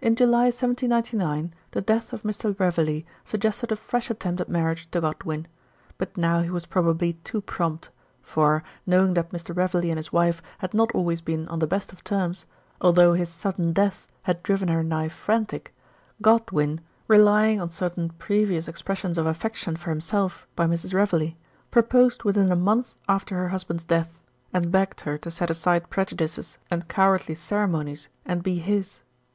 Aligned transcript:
In 0.00 0.16
July 0.16 0.44
1799, 0.44 1.52
the 1.72 1.82
death 1.82 2.14
of 2.14 2.22
Mr. 2.22 2.58
Reveley 2.58 3.04
suggested 3.22 3.70
a 3.70 3.76
fresh 3.76 4.08
attempt 4.08 4.40
at 4.40 4.48
marriage 4.48 4.90
to 4.92 5.00
Godwin; 5.02 5.46
but 5.98 6.16
now 6.16 6.40
he 6.40 6.48
was 6.48 6.64
probably 6.64 7.18
too 7.22 7.42
prompt, 7.42 7.90
for, 8.22 8.62
knowing 8.86 9.12
that 9.12 9.28
Mr. 9.30 9.54
Reveley 9.54 9.90
and 9.90 9.98
his 9.98 10.10
wife 10.10 10.40
had 10.60 10.72
not 10.72 10.90
always 10.94 11.20
been 11.20 11.46
on 11.48 11.58
the 11.58 11.66
best 11.66 11.92
of 11.92 12.02
terms, 12.02 12.46
although 12.80 13.12
his 13.12 13.28
sudden 13.28 13.74
death 13.74 14.06
had 14.22 14.42
driven 14.42 14.68
her 14.68 14.82
nigh 14.82 15.10
frantic, 15.10 15.74
Godwin, 16.22 16.80
relying 17.06 17.60
on 17.60 17.68
certain 17.68 18.08
previous 18.16 18.68
expressions 18.68 19.18
of 19.18 19.26
affection 19.26 19.76
for 19.76 19.90
himself 19.90 20.46
by 20.56 20.66
Mrs. 20.66 20.94
Reveley, 20.94 21.36
proposed 21.70 22.22
within 22.24 22.50
a 22.50 22.56
month 22.56 22.94
after 23.06 23.34
her 23.36 23.50
husband's 23.50 23.84
death, 23.84 24.18
and 24.50 24.72
begged 24.72 25.02
her 25.02 25.18
to 25.18 25.30
set 25.30 25.50
aside 25.50 25.90
prejudices 25.90 26.56
and 26.70 26.88
cowardly 26.88 27.34
cere 27.34 27.66
monies 27.68 28.08
and 28.24 28.42
be 28.42 28.60
his. 28.60 29.02